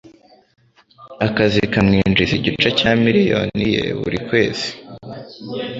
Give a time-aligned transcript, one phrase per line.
[1.27, 4.67] Akazi kamwinjiza igice cya miliyoni yen buri kwezi.